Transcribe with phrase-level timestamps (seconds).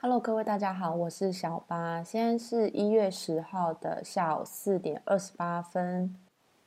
[0.00, 2.04] Hello，各位大家好，我是小八。
[2.04, 6.14] 现在是一月十号的下午四点二十八分，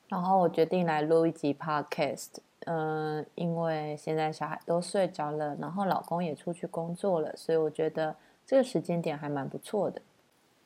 [0.09, 2.39] 然后我决定来录一集 Podcast。
[2.65, 8.13] 嗯，因为现在小孩都睡着了，然后老公也出去工作了，所以我觉得
[8.45, 10.01] 这个时间点还蛮不错的。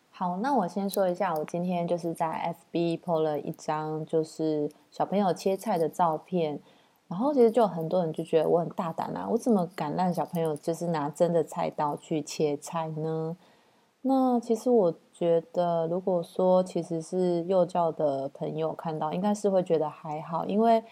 [0.09, 6.59] 好，那我先说一下，我今天就是在 FB po 了一张就是小朋友切菜的照片。
[7.07, 13.37] 然后其实就很多人就觉得我很大胆啊，我怎么敢让小朋友就是拿真的菜刀去切菜呢？
[14.01, 20.83] 那其实我觉得，如果说其实是幼教的朋友看到，应该是会觉得还好，因为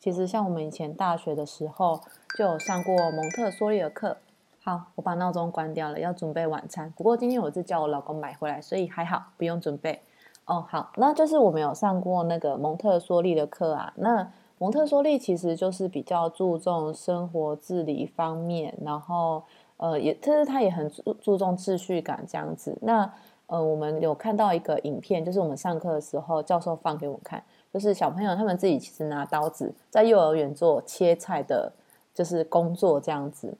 [0.00, 2.00] 其实像我们以前大学的时候
[2.36, 4.16] 就有上过蒙特梭利的课。
[4.62, 6.92] 好，我把闹钟关掉了，要准备晚餐。
[6.96, 10.00] 不过今天我是叫我老公买回来，所以还好不用准备。
[10.46, 14.32] 哦，好，那就是我们有上过那个蒙特梭利的课啊，那。
[14.60, 19.42] 蒙特梭利其实就是比较注重生活自理方面，然后
[19.78, 22.76] 呃也，但是他也很注注重秩序感这样子。
[22.82, 23.10] 那
[23.46, 31.72] 呃，我们有看到一个影片，就是我们上课的时候教授放给我们看，就是小朋友他们自己其实拿刀子在幼儿园做切菜的，
[32.12, 33.56] 就是工作这样子。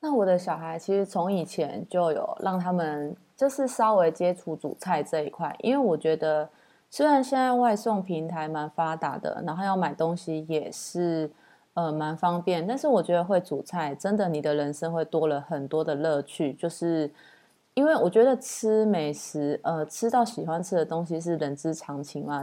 [0.00, 6.48] 那我的小孩其实从以前就有让他们就是稍微接触煮菜这一块，因为我觉得。
[6.92, 11.30] 虽然现在外送平台蛮发达的，然后要买东西也是
[11.74, 16.52] 呃蛮方便，但是我觉得会煮菜真的，你的人生会多了很多的乐趣。
[16.54, 17.08] 就是
[17.74, 22.42] 因为我觉得吃美食，呃，吃到喜欢吃的东西是人之常情嘛。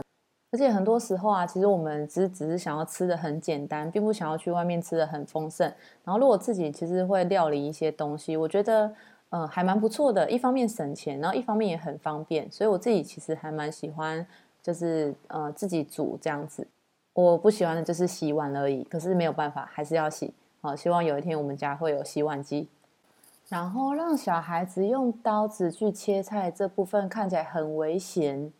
[0.50, 5.70] 而且很多时候啊，其实我们只只是想要吃的很简单，并不想要去外面吃的很丰盛。
[6.04, 8.90] 然后如果自己其实会料理一些东西，我觉得。
[9.30, 14.26] 呃，还蛮不错的，一方面省钱，然后一方面也很方便，所以我自己其实还蛮喜欢，
[14.62, 16.66] 就是呃自己煮这样子。
[17.12, 20.32] 我不喜欢的就是洗碗而已，可是没有办法，还是要洗。
[20.62, 22.68] 好，希望有一天我们家会有洗碗机。
[23.50, 28.50] 然后让小孩子用刀子去切菜这部分看起来很危险，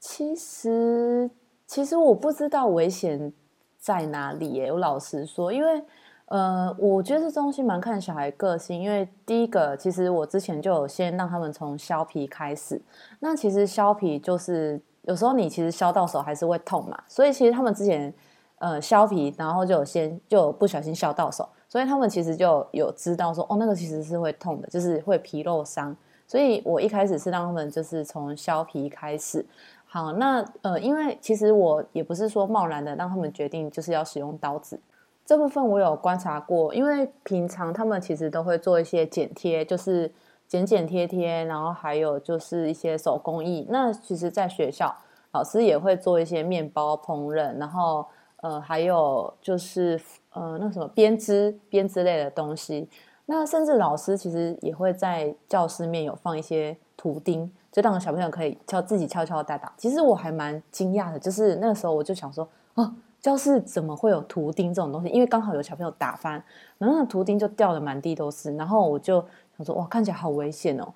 [0.00, 1.30] 其实
[1.64, 3.32] 其实我不知道危险
[3.78, 4.72] 在哪里耶。
[4.72, 5.84] 我老实说，因为。
[6.26, 12.82] 呃，我觉得这东西蛮看小孩个性，因为第一个，其实我之前就有先让他们从削皮开始。
[13.20, 18.12] 那其实削皮就是有时候你其实削到手还是会痛嘛，所以其实他们之前
[18.58, 25.96] 呃削皮，然后就有先就不小心削到手，所以他们其实就有知道说哦，那个其实是会痛的，就是会皮肉伤。
[26.26, 29.46] 所以我一开始是让他们就是从削皮开始。
[29.84, 34.80] 好，那呃，因为其实我也不是说贸然的让他们决定就是要使用刀子。
[35.26, 40.10] 这部分我有观察过，因为平常他们其实都会做一些剪贴，就是
[40.46, 43.66] 剪剪贴贴，然后还有就是一些手工艺。
[43.68, 44.94] 那其实，在学校
[45.32, 50.00] 老师也会做一些面包烹饪，然后呃，还有就是
[50.30, 52.88] 呃，那什么编织编织类的东西。
[53.26, 59.72] 那甚至老师其实也会在教室面有放一些图钉，就让小朋友可以敲自己敲敲打打。
[59.76, 62.94] 其实我还蛮惊讶的，就是那个时候我就想说，哦。
[63.20, 65.08] 教室怎么会有图钉这种东西？
[65.08, 66.40] 因为刚好有小朋友打翻，
[66.78, 68.54] 然后那图钉就掉的满地都是。
[68.54, 69.20] 然后我就
[69.56, 70.86] 想说，哇，看起来好危险哦。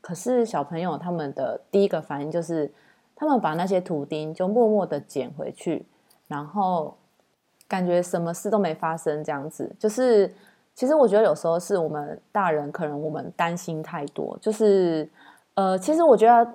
[0.00, 2.72] 可是小朋友他们的第一个反应就是，
[3.14, 5.84] 他们把那些图钉就默默的捡回去，
[6.26, 6.96] 然后
[7.68, 9.70] 感觉什么事都没发生这样子。
[9.78, 10.32] 就是
[10.74, 14.38] 其实我觉得有时候是我们大人可能我们担心太多。
[14.40, 15.06] 就是
[15.54, 16.54] 呃，其实我觉得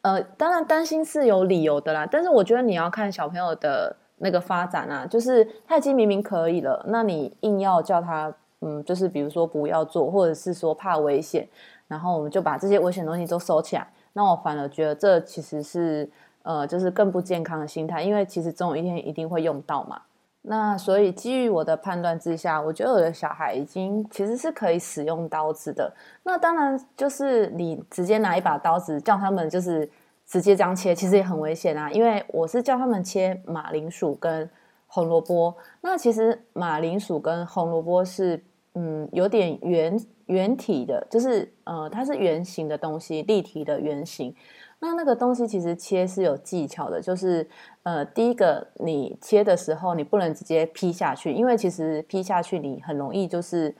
[0.00, 2.08] 呃，当然担心是有理由的啦。
[2.10, 3.94] 但是我觉得你要看小朋友的。
[4.22, 11.48] 那个发展啊，就是他已经明明可以了，那你硬要叫他，嗯，就是比如说不要做，或者是说怕危险，
[11.88, 13.88] 然后我们就把这些危险东西都收起来。
[14.12, 16.06] 那我反而觉得这其实是，
[16.42, 20.02] 呃，就是更不健康的心态，因为其实总有一天一定会用到嘛。
[20.42, 25.90] 那所以基于我的判断之下，我觉得我的小孩已经其实是可以使用刀子的。
[26.24, 29.90] 那当然就是你直接拿一把刀子叫他们就是。
[30.30, 34.48] 直接这样切其实也很危险啊，因为我是教他们切马铃薯跟
[34.86, 35.52] 红萝卜。
[35.80, 38.40] 那其实马铃薯跟红萝卜是
[38.74, 44.32] 嗯有点圆圆体的，就是呃它是圆形的东西，立体的圆形。
[44.78, 47.44] 那那个东西其实切是有技巧的，就是
[47.82, 53.74] 呃第一个你切的时候你不能直接劈下去，因为其实劈下去你很容易就是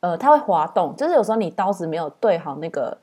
[0.00, 2.98] 呃它会滑动，就是有时候你刀子没有对好那个。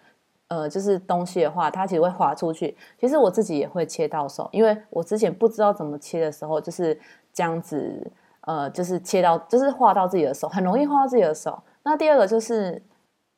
[0.50, 2.78] 呃，就是东西的话，它其实会滑出去。
[2.98, 6.98] 其实我自己也会切到手，因为我之前不知道怎么切的时候，就是
[7.34, 8.10] 这样子，
[8.42, 11.62] 呃，就是切到，就是划到自己的手，很容易划到自己的手。
[11.84, 12.82] 那第二个就是，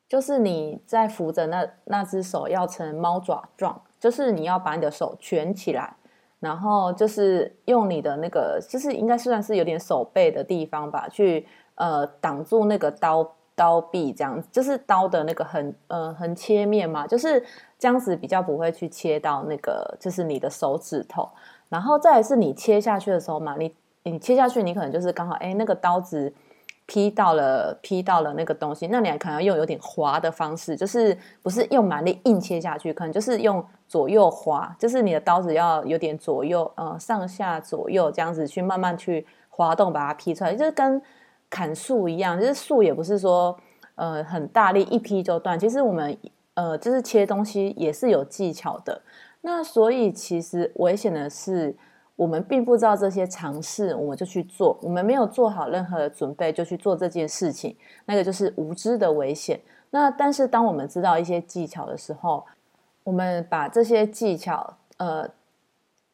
[0.07, 5.95] 就是你在扶着那那只手要成猫爪状，就是你要把你的手蜷起来，
[6.39, 13.35] 然后就是用你的那个，就是应该算是有点手背的地方吧，去呃挡住那个刀。
[13.59, 17.43] 刀臂这样子，就是刀的那个横呃横切面嘛，就是
[17.77, 21.27] 这样子比较不会去切到那个就是你的手指头。
[21.67, 26.33] 然后再是你切下去的时候嘛，你你切下去，你可能就是刚好哎那个刀子。
[26.91, 40.99] 劈到了，劈到了那个东西，那你还可能用有点滑的方式，就是不是用蛮力硬切下去，可能就是用左右滑，就是你的刀子要有点左右，呃，上下左右这样子去慢慢去滑动，把它劈出来，就是跟
[41.49, 43.57] 砍树一样，就是树也不是说
[43.95, 46.17] 呃很大力一劈就断，其实我们
[46.53, 49.01] 呃就是切东西也是有技巧的，
[49.41, 51.75] 那所以其实危险的是。
[52.19, 54.77] 我们并不知道这些尝试，我们就去做。
[54.81, 57.73] 我们没有做好任何的准备就去做这件事情，
[58.03, 59.57] 那个就是无知的危险。
[59.91, 62.45] 那但是当我们知道一些技巧的时候，
[63.05, 65.25] 我们把这些技巧呃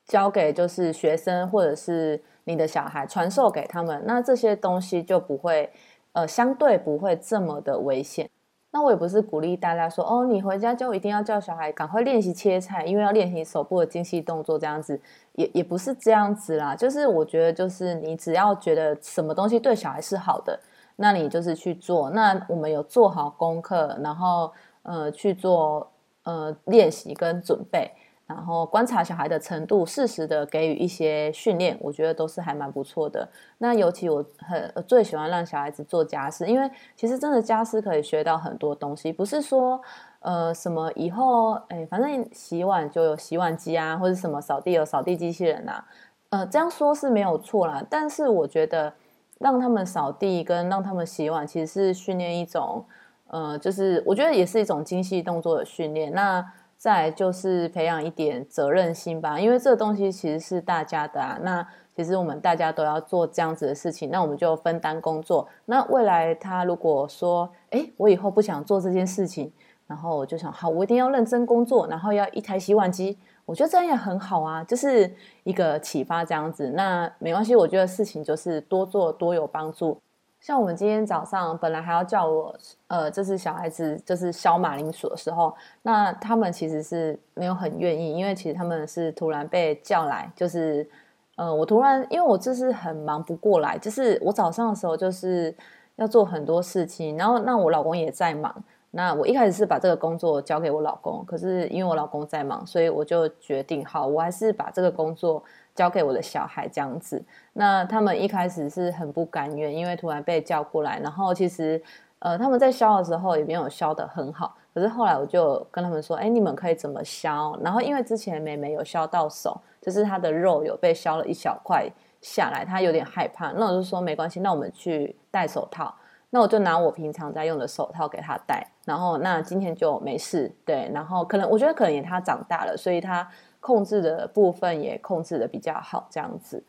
[0.05, 5.69] 交给就是学生或者是你的小孩传授给他们，那这些东西就不会
[6.13, 8.29] 呃相对不会这么的危险。
[8.71, 14.99] 那我也不是鼓励大家说哦，你回家就一定要叫小孩赶快练习切菜，因为要练习手部的精细动作，这样子
[15.33, 16.75] 也也不是这样子啦。
[16.75, 20.59] 就是我觉得，就是你只要觉得什么东西对小孩是好的，
[20.97, 22.09] 那你就是去做。
[22.09, 24.51] 那我们有做好功课，然后
[24.83, 25.89] 呃去做
[26.23, 27.89] 呃练习跟准备。
[28.27, 33.27] 然后观察小孩的程度，适时的给予一些训练，我觉得都是还蛮不错的。
[33.59, 39.79] 那尤其我很最喜欢让小孩子做家事，因为其实真的家事可以学到很多东西，不是说
[40.21, 45.85] 呃什么以后哎反正洗碗就有洗碗机啊，或者什么扫地有扫地机器人啊，
[46.29, 47.85] 呃这样说是没有错啦。
[47.89, 48.91] 但是我觉得
[49.37, 52.83] 让他们扫地跟让他们洗碗，其实是训练一种
[53.27, 56.11] 呃，就是我觉得也是一种精细动作的训练。
[56.13, 56.43] 那
[56.77, 61.37] 再就是培养一点责任心吧，因为这个东西其实是大家的啊。
[61.41, 65.47] 那其实我们大家都要做这样子的事情，那我们就分担工作。
[65.65, 69.51] 那未来他如果说，哎，我以后不想做这件事情，
[69.87, 75.09] 然后我就想，好，我一定要认真工作，然后要一台洗碗机，我觉得这样也很好啊，就是
[75.43, 76.69] 一个启发这样子。
[76.71, 79.97] 那没关系，我觉得事情就是多做多有帮助。
[80.45, 82.55] 像我们今天早上本来还要叫我，
[82.85, 85.51] 呃，就是小孩子就是削马铃薯的时候，
[85.81, 90.87] 那他们其实是没有很愿意，因为其实他们是突然被叫来，就是，
[91.35, 95.51] 呃，我突然因为我就是很忙不过来，就是我早上的时候就是
[95.95, 98.55] 要做很多事情，然后那我老公也在忙，
[98.91, 105.43] 那我一开始是把这个工作交给我老公，可是因为我老公在忙，所以我就决定好，我还是把这个工作。
[105.75, 111.79] 交给我的小孩这样子，那他们一开始是很不甘愿，因为突然被叫过来，然后其实，
[112.19, 117.53] 呃，他们在削的时候也没有削的很好，可是后来我就跟他们说，哎，你们可以怎么削？
[117.61, 121.85] 然后因为之前妹妹有削到手，就是她的肉有被削了一小块
[122.21, 125.93] 下来，她有点害怕，那我就说没关系，那我们去戴手套，
[126.29, 133.27] 那我就拿我平常在用的手套给她戴，然后那今天就没事，对，然后可能我觉得可能也她长大了，所以她。
[133.65, 136.63] 控制的部分也控制的比较好，这样子，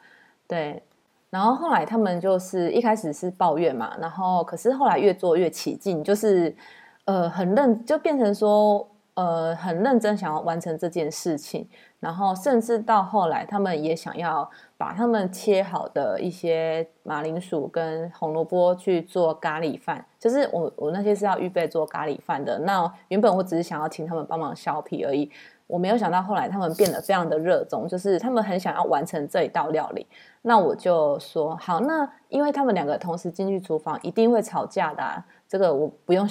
[0.48, 0.82] 对。
[1.28, 6.56] 然后后来他们就是一开始是抱怨嘛，然后可是后来越做越起劲，就是
[7.04, 11.68] 呃很认，就变成说呃很认真想要完成这件事情。
[12.00, 14.48] 然后甚至到后来，他们也想要
[14.78, 22.58] 把他们切好的一些马铃薯跟红萝卜去做咖喱饭，就是我我那些是要预备做咖喱饭的。
[22.60, 25.30] 那原本我只是想要请他们帮忙削皮而已。
[25.66, 30.06] 我没有想到后来他们变得非常的热衷，就是他们很想要完成这一道料理。
[30.42, 35.24] 那我就说好，那因为他们两个同时进去厨房，一定会吵架的。
[35.48, 36.28] 这个我不用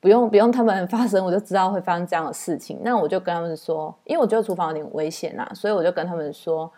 [0.00, 2.80] 不用不用他们 发生，我就知道会发生这样的事情。
[2.82, 6.72] 那我就跟他们说，因为我觉得厨房有点危险呐，所以我就跟他们说，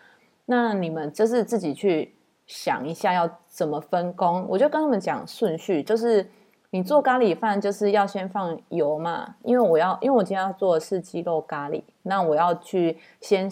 [0.46, 2.14] 那你们就是自己去
[2.46, 4.44] 想一下要怎么分工。
[4.48, 6.26] 我就跟他们讲顺序，就是。
[6.74, 13.46] 你做咖喱饭就是要先放油嘛，因为我要，因为我今天要做的是鸡肉咖喱，那我要去先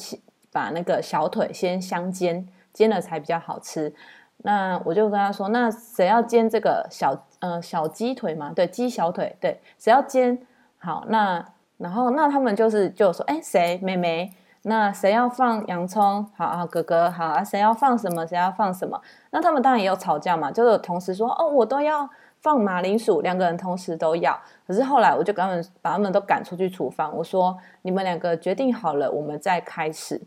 [0.50, 3.94] 把那个小腿先香煎，煎了才比较好吃。
[4.38, 8.52] 那我就跟他说，那谁要煎这个小呃小鸡腿嘛？
[8.56, 10.38] 对，鸡小腿，对，谁要煎？
[10.78, 11.44] 好，那
[11.76, 13.78] 然后那他们就是就说，哎，谁？
[13.82, 14.32] 妹妹？
[14.62, 16.26] 那谁要放洋葱？
[16.38, 18.26] 好啊，哥哥，好啊，谁要放什么？
[18.26, 18.98] 谁要放什么？
[19.30, 22.08] 那他们当然也有吵架嘛，就是同时说，哦，我都要。
[22.40, 24.40] 放马铃薯，两个人同时都要。
[24.66, 30.20] 可是后来我就跟他们把他们都赶出去厨房，我说：“你们两个决定好了，我们再开始。”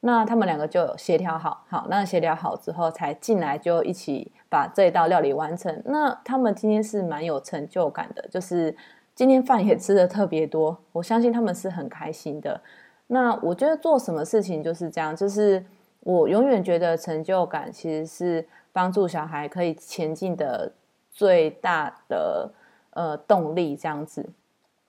[0.00, 5.82] 那他们两个就协调好，好，那协调好之后才进来，就一起把这一道料理完成。
[5.86, 8.76] 那他们今天是蛮有成就感的，就是
[9.14, 10.78] 今天饭也吃的特别多。
[10.92, 12.60] 我相信他们是很开心的。
[13.08, 15.64] 那我觉得做什么事情就是这样，就是
[16.00, 20.72] 我永远觉得成就感，其实是帮助小孩可以前进的。
[21.16, 22.50] 最大的
[22.90, 24.28] 呃动力这样子。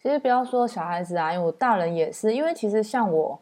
[0.02, 3.40] 其实不要说小孩子啊，因为我大人也是，因为其实像我，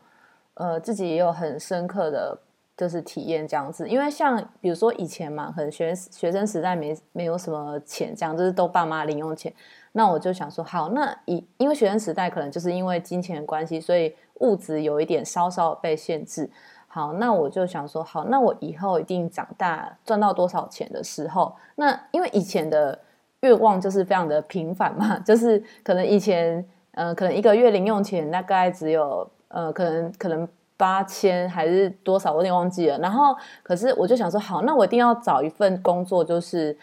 [0.53, 2.37] 呃，自己也有很深刻的
[2.77, 3.89] 就是体验这样子。
[3.89, 9.51] 因为像比如说以前嘛，很学学生时代没没有什么钱，这样就是都爸妈零用钱。
[9.93, 16.47] 那我就想说，好，那以因为学生时代可能就是因为金钱关系，所以物质有一点稍稍被限制。
[16.95, 22.97] 好，那我就想说，好，那我以后一定长大赚到多少钱的时候，那因为以前的。
[23.41, 32.97] 愿望就是非常的平凡嘛， 就是可能以前，呃，可能一个月零用钱大概只有，呃，可能可能八千还是多少，我有点忘记了。
[32.97, 36.75] 然后，可是我就想说，好，那我一定要找一份工作，就是，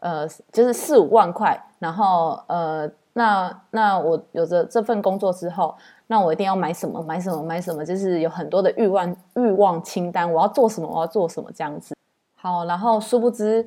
[0.00, 1.56] 呃，就是四五万块。
[1.78, 5.76] 然后，呃，那那我有着这份工作之后，
[6.08, 11.94] 那我一定要买什么，买什么，买什么，就是有很多的欲望欲望清单，我要做什么，我要做什么这样子。
[12.34, 13.64] 好，然后殊不知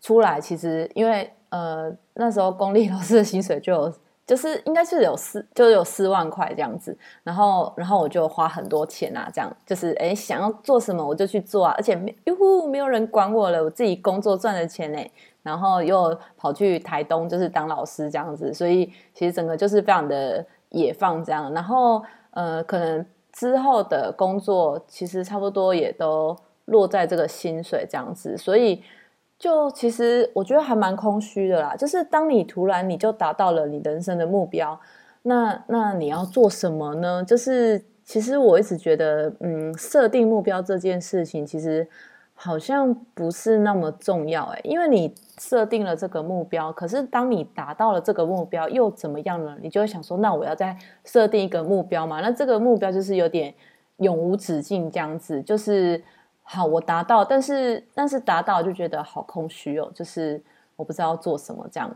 [0.00, 1.30] 出来，其实因为。
[1.50, 3.92] 呃，那时候公立老师的薪水就有，
[4.24, 6.96] 就是应该是有四，就有四万块这样子。
[7.24, 15.10] 然后，然后我就花很多钱啊，这样就是哎，想要做什么我就去做啊，而且哟呼，没有人管我了，我自己工作赚的钱呢。
[15.42, 21.52] 然后又跑去台东，就是当老师这样子，所以其实整个就是非常的也放这样。
[21.52, 28.82] 然后呃，可能之后的工作其实差不多也都落在这个薪水这样子，所以。
[29.40, 34.78] 就其实我觉得还蛮空虚的啦，就是当你突然你就达到了你人生的目标，
[35.22, 37.24] 那那你要做什么呢？
[37.24, 41.88] 就是其实我一直觉得，嗯，设定目标这件事情其实
[42.34, 49.56] 好像不是那么重要诶，因为你设定了这个目标，可是当你达到了这个目标又怎么样呢？
[49.60, 52.20] 你就会想说，那我要再设定一个目标嘛？
[52.20, 53.52] 那这个目标就是有点
[53.96, 56.00] 永无止境这样子，就是。
[56.52, 60.42] 好，我达到，但是但是达到就觉得好空虚哦，就是
[60.74, 61.88] 我不知道做什么这样。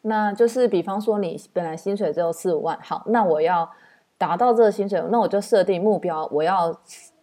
[0.00, 3.70] 那就是比方说，你本来薪水只有四五万，好，那我要
[4.18, 6.76] 达到这个薪水，那我就设定目标，我要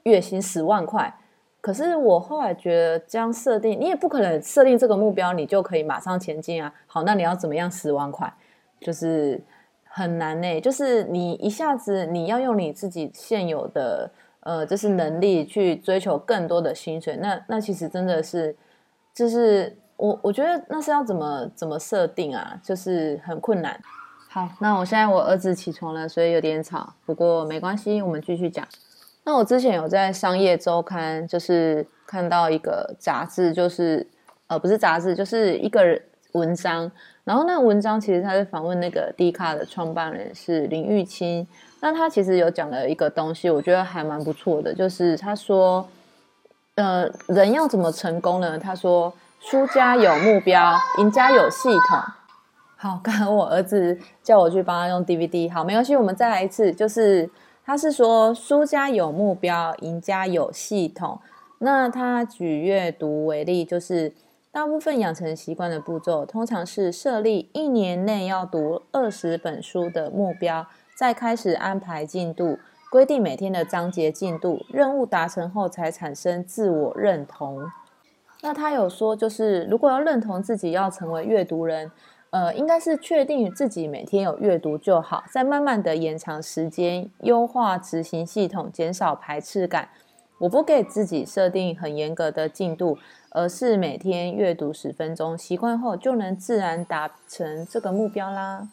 [0.04, 1.14] 月薪十万块。
[1.62, 6.74] 可是我后来觉得这样设定，你也不可能设定这个目标，你就可以马上前进啊。
[6.88, 8.34] 好，那你要怎么样十万块？
[8.82, 9.42] 就是
[9.84, 14.12] 很难呢，就是你一下子你要用你自己现有的。
[14.42, 18.56] 呃，就是能力去追求更多的薪水，那那其实真的是，
[19.14, 23.78] 就是我我觉得那是要怎么怎么设定啊，就是很困难。
[24.30, 28.66] 好，那我现在我儿子起床了，所以有点吵，不过没关系，我们继续讲。
[29.24, 34.06] 那我之前有在商业周刊，就是看到一个杂志，就是
[34.48, 36.92] 呃不是杂志，就是一个文章，
[37.24, 41.48] 然后那个文章其实他是访问那个 D 卡的创办人是林玉清。
[41.82, 45.88] 那他其实有讲了一个东西，我觉得还蛮不错的，就是他说，
[46.76, 48.60] 呃，人要怎么成功呢？
[48.60, 52.00] 他说，输家有目标，赢家有系统。
[52.76, 56.72] 好，刚刚我儿子叫我去帮他用 DVD，好，没关系，我们再来一次。
[56.74, 57.30] 就是
[57.70, 61.20] 他是说，输家有目标，赢家有系统。
[61.60, 64.12] 那他举阅读为例，就是
[64.52, 70.66] 大部分养成习惯的步骤，通常是设立一年内要读二十本书的目标。
[70.98, 72.58] 再开始安排进度，
[72.90, 77.70] 规定每天的章节进度，任务达成后才产生自我认同。
[78.42, 81.92] 那他有说，就是如果要认同自己要成为阅读人，
[82.32, 89.90] 呃，应该是确定自己每天有阅读就好，再慢慢的延长时间，优化执行系统，减少排斥感。
[90.38, 92.98] 我不给自己设定很严格的进度，
[93.32, 98.70] 而是每天阅读十分钟，习惯后就能自然达成这个目标啦。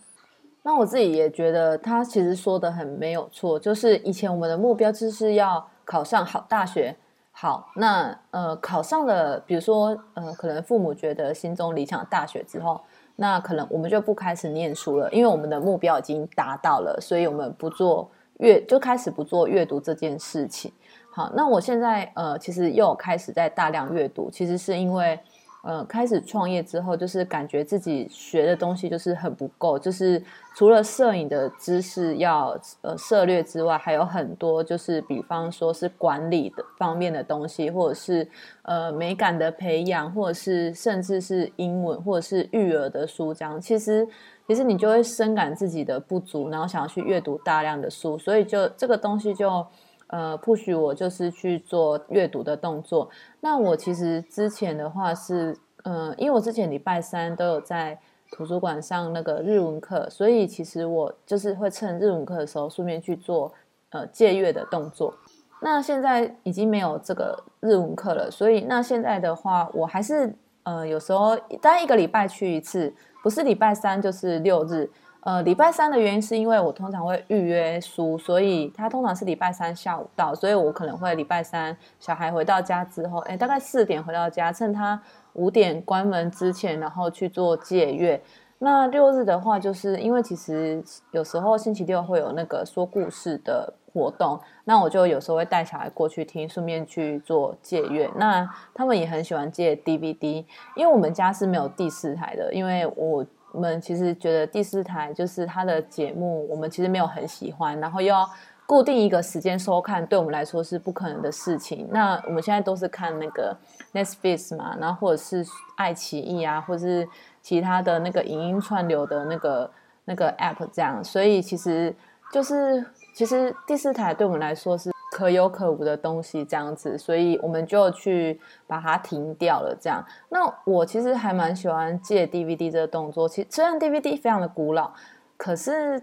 [0.63, 6.95] 那我自己也觉得他其实说的很没有错，就是以前我们的目标就是要考上好大学，
[7.33, 12.81] 好，那呃考上了，比如说呃可能父母觉得心中理想大学之后，
[13.16, 18.08] 那可能我们就不开始念书了，因为我们的目标已经达到了，所以我们不做
[18.38, 20.73] 阅就开始不做阅读这件事情。
[21.11, 25.18] 好，那我现在呃其实又开始在大量阅读，其实是因为。
[25.63, 30.23] 呃，开始创业之后，就是感觉自己学的东西就是很不够，就是
[30.55, 38.29] 除了摄影的知识要呃涉略之外，还有很多就是比方说是管理的方面的东西，或者是
[38.63, 43.61] 呃美感的培养，或者是甚至是英文或者是育儿的书章。
[43.61, 44.07] 其实
[44.47, 49.67] 其实你就会深感自己的不足，然后想要去阅读大量的书，所以就这个东西就。
[50.09, 53.09] 呃，不许我就是去做阅读的动作。
[53.41, 57.99] 那我其实之前的话是，呃，因为我之前礼拜三都有在
[58.33, 63.53] 图书馆上那个日文课，所以其实我就是会趁日文课的时候顺便去做
[63.91, 65.15] 呃借阅的动作。
[65.61, 70.33] 那现在已经没有这个日文课了，所以那现在的话，我还是
[70.63, 72.93] 呃有时候大概一个礼拜去一次。
[73.23, 74.89] 不是礼拜三就是六日。
[75.26, 85.02] 呃，礼拜三的原因是因为我通常会预约书，所以他通常是礼拜三下午到，所以我可能会礼拜三小孩回到家之后，哎，大概四点回到家，趁他
[85.33, 88.23] 五点关门之前，然后去做借阅。
[88.61, 90.80] 那六日的话，就是因为其实
[91.11, 98.09] 有时候星期六会有那个说故事的活动，那我就有时候会带小孩过去听，顺便去做借阅。
[98.14, 100.45] 那他们也很喜欢借 DVD，
[100.76, 103.26] 因为我们家是没有第四台的，因为我。
[103.57, 108.29] 我们其实觉得第四台就是它的节目，我们其实没有很喜欢，然后又要
[108.67, 111.89] 固定一个时间收看，对我们来说是不可能的事情。
[111.91, 113.57] 那我们现在都是看那个
[113.95, 115.43] Netflix 嘛，然后或者是
[115.77, 117.09] 爱奇艺啊，或者是
[117.41, 119.71] 其他的那个影音串流的那个
[120.05, 121.97] 那个 App 这样，所以其实
[122.31, 122.85] 就是
[123.15, 124.96] 其实第四台对我们来说是。
[125.16, 129.75] 可有可无的东西这样子，所以我们就去把它停掉了。
[129.80, 133.26] 这样，那我其实还蛮喜欢借 DVD 这个动作。
[133.26, 134.92] 其实虽然 DVD 非常的古老，
[135.38, 136.02] 可是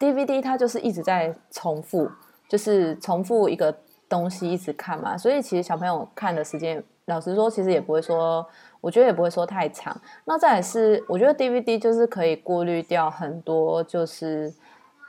[0.00, 2.10] DVD 它就是一直在重复，
[2.48, 3.76] 就是重复一个
[4.08, 5.14] 东西一直看嘛。
[5.14, 8.46] 所以其实小朋友看的时间，老实说，其实也不会说，
[8.80, 9.94] 我觉得也不会说太长。
[10.24, 14.54] 那再是，我觉得 DVD 就是可以过滤掉很多，就是。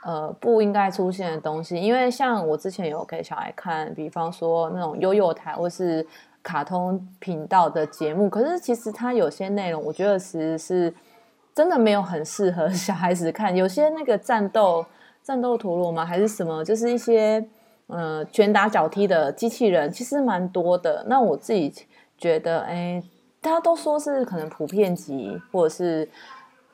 [0.06, 6.06] 呃，不应该出现的东西，因为像我之前有给小孩看，比方说那种悠悠台或是
[6.44, 10.94] 卡通频道的节目，可是其实它有些内容，我觉得其实是
[11.52, 13.56] 真的没有很适合 小孩子看。
[13.56, 14.86] 有些那个战斗
[15.24, 16.06] 战斗陀螺吗？
[16.06, 16.64] 还是什么？
[16.64, 17.44] 就是一些
[17.88, 21.04] 呃拳打脚踢的机器人，其实蛮多的。
[21.08, 21.74] 那我自己
[22.16, 23.02] 觉得，哎，
[23.40, 26.08] 大家都说是可能普遍级，或者是。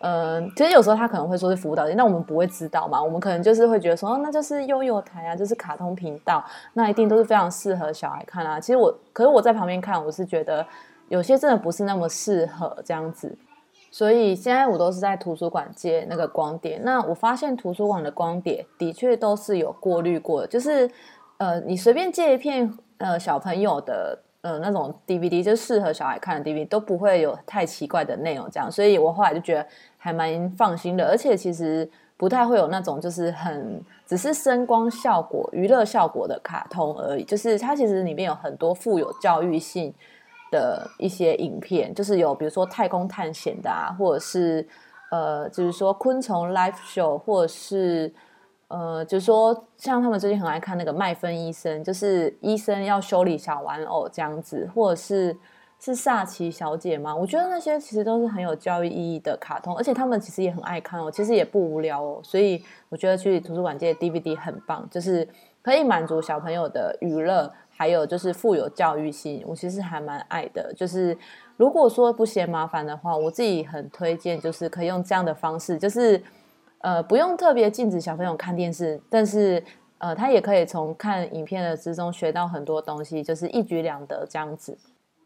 [0.04, 3.00] 嗯，其实有时候他可能会说是辅导那我们不会知道嘛？
[3.00, 8.58] 我们可能就是会觉得说，哦，那就是幼幼台啊，就是卡通频道，那一定都是非常适合小孩看啊。
[8.58, 10.66] 其实我，可是我在旁边看，我是觉得
[11.06, 13.38] 有些真的不是那么适合这样子。
[13.92, 16.80] 所以现在我都是在图书馆借那个光碟。
[16.82, 20.90] 那我发现图书馆的光碟的确都是有过滤过的，就是
[21.38, 24.18] 呃，你随便借一片呃小朋友的。
[24.42, 39.94] 呃，那种 DVD 就适合小孩看的 DVD 都不会有太奇怪的内容，这样，所以我后来就觉得还蛮放心的，而且其实不太会有那种就是很只是声光效果、娱乐效果的卡通而已，就是它其实里面有很多富有教育性
[40.50, 44.66] 的一些影片，就是有比如说太空探险的啊，或者是
[45.12, 48.12] 呃，就是说昆虫 live show，或者是。
[48.72, 55.36] 呃，就是说，像他们最近很爱看那个麦芬医生，就是医生要修理小玩偶这样子，或者是
[55.78, 57.14] 是萨奇小姐吗？
[57.14, 62.20] 我觉得那些其实都是很有教育意义的卡通，而且他们其实也很爱看哦，其实也不无聊哦。
[62.22, 65.28] 所以我觉得去图书馆借 DVD 很棒，就是
[65.60, 69.44] 可以满足小朋友的娱乐，还有就是富有教育性。
[69.46, 71.14] 我其实还蛮爱的，就是
[71.58, 76.22] 如果说不嫌麻烦的话，我自己很推荐，就是可以用这样的方式，就是。
[76.82, 79.64] 呃，不用特别禁止小朋友看电视，但是
[79.98, 84.76] 呃，他也可以从看影片的之中学到很多东西，就是一举两得这样子。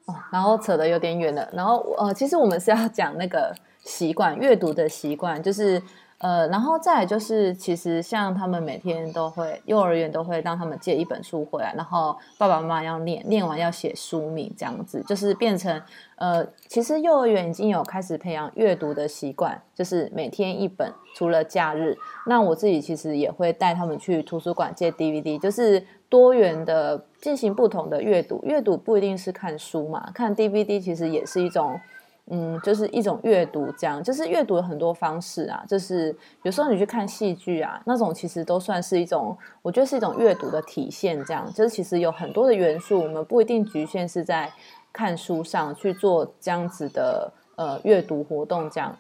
[0.07, 5.83] 哦，然后扯得有点远了，然后呃，其实我们是要讲那个习惯，阅读的习惯，就是。
[6.19, 15.81] 呃，然后再就是，其实像他们每天都会，幼儿园都会让他们借一本书回来，然后爸爸妈妈要念，念完要写书名，这样子就是变成，
[16.17, 21.97] 呃，其实幼儿园已经有开始培养阅读的习惯，就是每天一本，除了假日。
[22.27, 28.41] 那我自己其实也会带他们去图书馆借 DVD，就是多元的进行不同的阅读。
[28.43, 31.79] 阅读不一定是看书嘛，看 DVD 其实也是一种。
[32.29, 35.65] 嗯，就是一种阅读，这样就是阅读有很多方式啊。
[35.69, 36.13] 就是
[36.43, 41.25] 有时候你去看戏剧啊，那种其实都算是一种，我觉得是一种阅读的体现。
[41.25, 44.53] 这样就是其实有很多的元素，我们不一定局限是在
[44.93, 48.69] 看书上去做这样子的呃阅读活动。
[48.69, 48.97] 这样，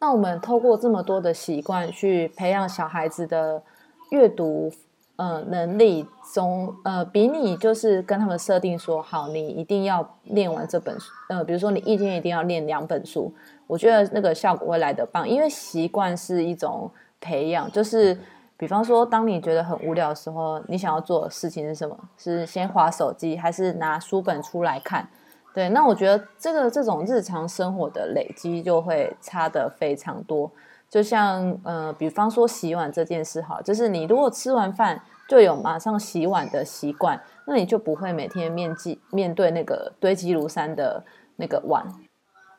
[0.00, 3.62] 那我们透过这么多的习惯去培养小孩子的
[4.10, 4.72] 阅读。
[5.16, 13.32] 呃，能力中，呃，比你就是跟他们设定说好，你一定要练完这本书，呃，比如说你一天一定要练两本书，
[13.68, 18.18] 我觉得那个效果会来得棒，因为习惯是一种培养，就是
[18.56, 21.96] 比方说，当你觉得很无聊的时候，你想要做的事情是什么？
[22.18, 25.08] 是先划手机，还是拿书本出来看？
[25.54, 30.50] 对，那我觉得这个这种日常生活的累积就会差的非常多。
[30.88, 41.04] 就像呃，比方说洗碗这件事哈，就是你如果吃完饭就有马上洗碗的习惯，那你就不会每天面积面对那个堆积如山的
[41.36, 41.84] 那个碗。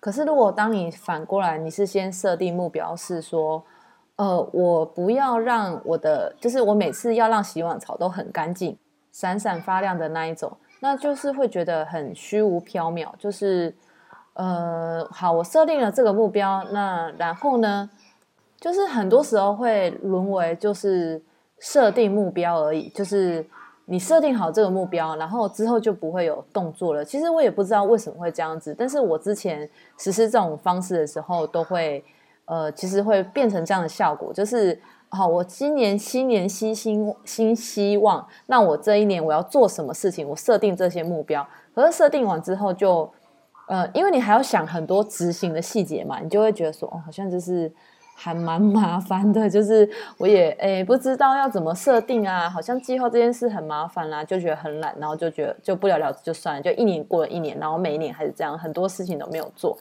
[0.01, 3.63] 可是如果当你反过来，你是先设定目标是说，
[4.17, 8.77] 呃，我不要让我的，就是我每次要让洗碗槽都很干净、
[9.11, 13.73] 闪闪发亮的那一种，那就是会觉得很虚无缥缈，就是。
[14.37, 17.89] 呃，好，我设定了这个目标，那然后呢，
[18.59, 21.21] 就是很多时候会沦为就是
[21.59, 23.45] 设定目标而已，就是
[23.85, 27.05] 你设定好这个目标，然后之后就不会有动作了。
[27.05, 32.03] 其实我也不知道为什么会这样子，但是我之前实施这种方式的时候，都会
[32.45, 40.27] 呃，其实会变成这样的效果，就是好，我今年新年新新新希望，那我这一年我要做什么事情？
[40.27, 43.09] 我设定这些目标，可是设定完之后就。
[43.67, 47.73] 呃，因为你还要想很多执行的细节嘛，你就会觉得说，哦，好像就是
[48.17, 59.77] 还蛮麻烦的，就是我也 诶不知道要怎么设定啊，好像计划这件事很麻烦啦，就觉得很懒，然后就觉得就不了了之就算了，就一年过了一年，然后每一年还是这样，很多事情都没有做。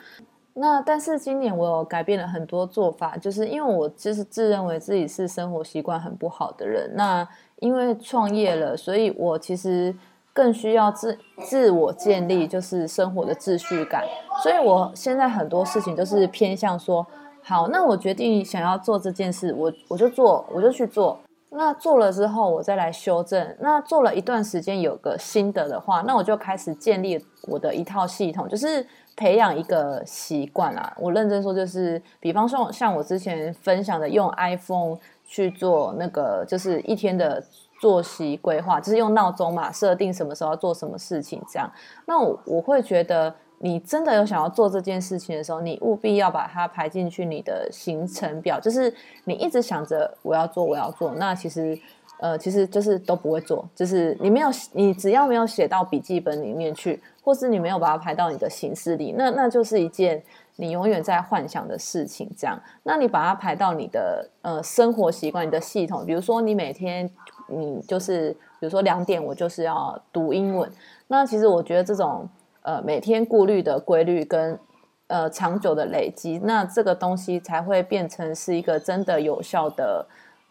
[0.52, 7.26] 那但是今年我有改变了很多做法，就是因为我就是自认为自己是生活习惯很不好的人，那
[7.60, 9.94] 因为创业了，所以我其实。
[10.36, 14.02] 更需要自自我建立，就是生活的秩序感。
[14.42, 17.06] 所以我现在很多事情都是偏向说，
[17.46, 21.18] 好，那我决定想要做这件事，我我就做，我就去做。
[21.50, 23.54] 那做了之后，我再来修正。
[23.61, 30.96] 那做了一段时间，有个心得的话，那我就开始建立我的一套系统，就是培养一个习惯啊。
[30.98, 37.44] 我认真说，就是比方说，像我之前分享的，用 iPhone 去做那个，就是一天的。
[37.80, 41.70] 作息规划就是用闹钟嘛，设定什么时候要做什么事情，这样。
[42.07, 48.60] 那我我会觉得，你真的有想要做这件事情的时候，你务必要把它排进去你的行程表。
[48.60, 48.92] 就是
[49.24, 51.78] 你一直想着我要做，我要做，那其实
[52.18, 53.68] 呃，其实就是都不会做。
[53.74, 60.22] 就是你没有，你只要没有写到笔记本里面去，或是你没有把它排到你的行事里，那那就是一件
[60.56, 62.30] 你永远在幻想的事情。
[62.36, 67.10] 这样，那你把它排到你的呃生活习惯、你的系统，比如说你每天。
[67.46, 70.66] 你就是，比如说两点，我就是要读英文。
[71.08, 72.26] 那其实我觉得这种
[72.64, 74.59] 呃每天顾虑的规律跟
[75.07, 80.05] 呃长久的累积，那这个东西才会变成是一个真的有效的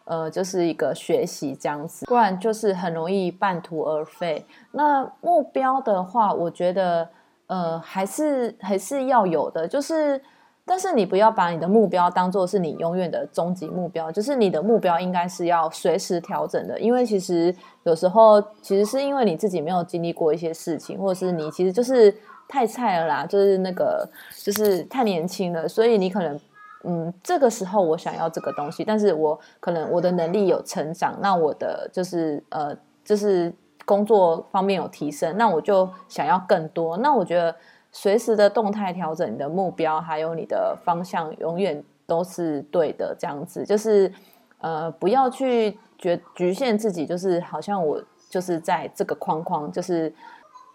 [0.06, 2.06] 呃，就是一个学习这样子。
[2.06, 4.44] 不然就是很容易半途而废。
[4.72, 7.08] 那目标的话，我觉得
[7.46, 10.20] 呃还是还是要有的，就是。
[10.66, 22.16] 但是你不要把你的目标当做是你永远的终极目标，就是你的目标应该是要随时调整的，因为其实有时候其实是因为你自己没有经历过一些事情，或者是你其实就是
[22.48, 24.08] 太菜了啦，就是那个
[24.42, 26.40] 就是太年轻了，所以你可能
[26.84, 32.74] 嗯这个时候我想要这个东西，但是我可能我的能力有成长，那我的就是呃
[33.04, 33.52] 就是
[33.84, 37.54] 工作方面有提升，那我就想要更多，那我觉得。
[37.96, 43.16] 随时的动态调整你的目标，还有你的方向，永远都是对的。
[43.16, 44.12] 这样子就是，
[44.58, 50.12] 呃，不要去觉局限自己，就是好像我就是在这个框框，就是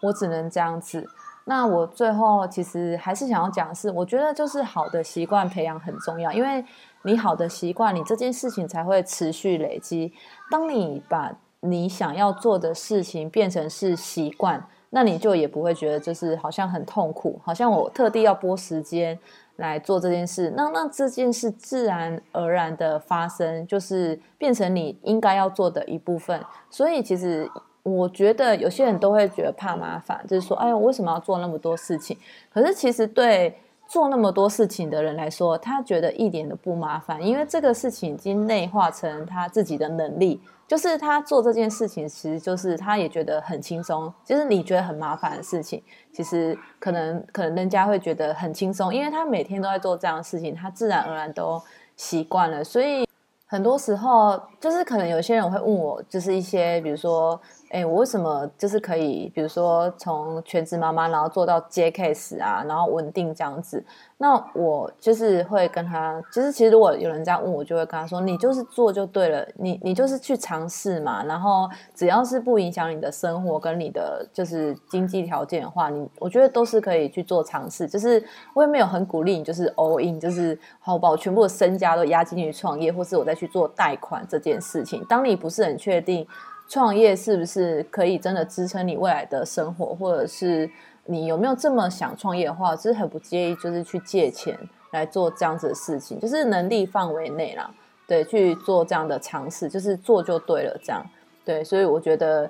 [0.01, 1.05] 我只能这样子。
[1.43, 6.63] 那我最后其实还是想要讲的是，我觉得就是好的习惯培养很重要，因为
[7.03, 10.13] 你好的习惯，你这件事情才会持续累积。
[10.49, 14.65] 当你把你想要做的事情变成是习惯。
[14.91, 19.17] 那你就也不会觉得就是好像很痛苦，好像我特地要拨时间
[19.57, 26.41] 来做这件事，那那这件事自然而然的发生，就是变成你应该要做的一部分。
[26.69, 27.49] 所以其实
[27.83, 32.17] 我觉得有些人都会觉得怕麻烦，就是说，哎呀，为什么要做那么多事情？
[32.53, 33.57] 可是其实对
[33.89, 40.39] 做那么多事情的人来说，他觉得一点都不麻烦，因为这个事情已经内化成他自己的能力。
[40.67, 44.13] 就是他做这件事情，其实就是他也觉得很轻松。
[44.23, 45.81] 就是你觉得很麻烦的事情，
[46.13, 51.59] 其实可能可能人家会觉得很轻松，因为他每天都在做这样的事情，他自然而然都
[51.97, 52.63] 习惯了。
[52.63, 53.07] 所以
[53.47, 57.41] 很多时候，就是可能有些人会问我，就是一些比如说。
[57.69, 63.83] 哎，我为什么就是可以，比如说从全职妈妈，然后做到接 case 啊，然后稳定这样子？
[64.17, 77.87] 那我就是会跟他，其实其实如果有人这样问我，就会跟他说，你就是做就对了，你你就是去尝试嘛，然后只要是不影响你的生活跟你的就是经济条件的话，你我觉得都是可以去做尝试。
[77.87, 78.21] 就是
[78.55, 85.05] 我也没有很鼓励你，就是 all in，就是好把我全部的身家都压进去创业，或是我再去做贷款这件事情。
[85.07, 86.27] 当你不是很确定。
[86.69, 90.69] 创业是不是可以真的支撑你未来的生活，或者是
[91.05, 94.55] 你有没有这么想创业的话，其实很不介意，就是去借钱
[94.91, 97.71] 来做这样子的事情，就是能力范围内啦，
[98.07, 101.03] 对，去做这样的尝试，就是做就对了，这样
[101.43, 102.47] 对，所以我觉得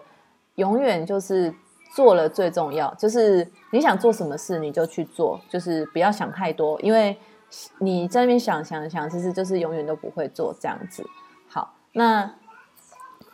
[0.56, 1.54] 永远就是
[1.96, 7.18] 做了最重要，就是你想做什么事你就去做，就是不要想太多，因为
[7.78, 11.06] 你在那边想想想，其实就是永远都不会做这样子。
[11.48, 12.30] 好，那。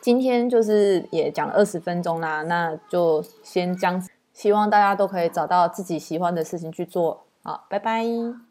[0.05, 4.07] 今天就是也讲了二十分钟啦，那就先这样。
[4.33, 8.44] 希望大家都可以找到自己喜欢的事情去做，好，拜拜。